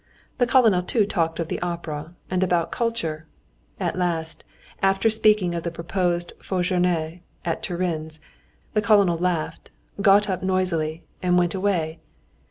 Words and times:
The 0.39 0.47
colonel 0.47 0.81
too 0.81 1.05
talked 1.05 1.39
of 1.39 1.47
the 1.47 1.61
opera, 1.61 2.15
and 2.27 2.41
about 2.43 2.71
culture. 2.71 3.27
At 3.79 3.95
last, 3.95 4.43
after 4.81 5.11
speaking 5.11 5.53
of 5.53 5.61
the 5.61 5.69
proposed 5.69 6.33
folle 6.41 6.63
journée 6.63 7.19
at 7.45 7.61
Turin's, 7.61 8.19
the 8.73 8.81
colonel 8.81 9.19
laughed, 9.19 9.69
got 10.01 10.27
up 10.27 10.41
noisily, 10.41 11.03
and 11.21 11.37
went 11.37 11.53
away. 11.53 11.99